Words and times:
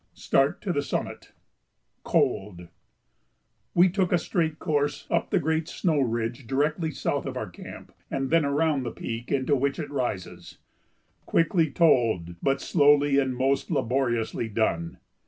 ][Sidenote: 0.15 0.19
Start 0.19 0.61
to 0.63 0.73
the 0.73 0.81
Summit] 0.81 1.23
[Sidenote: 1.27 1.35
Cold] 2.03 2.67
We 3.75 3.87
took 3.87 4.11
a 4.11 4.17
straight 4.17 4.57
course 4.57 5.05
up 5.11 5.29
the 5.29 5.37
great 5.37 5.67
snow 5.67 5.99
ridge 5.99 6.47
directly 6.47 6.89
south 6.89 7.27
of 7.27 7.37
our 7.37 7.47
camp 7.47 7.93
and 8.09 8.31
then 8.31 8.43
around 8.43 8.81
the 8.81 8.89
peak 8.89 9.31
into 9.31 9.55
which 9.55 9.77
it 9.77 9.91
rises; 9.91 10.57
quickly 11.27 11.69
told 11.69 12.33
but 12.41 12.61
slowly 12.61 13.19
and 13.19 13.37
most 13.37 13.69
laboriously 13.69 14.49
done. 14.49 14.97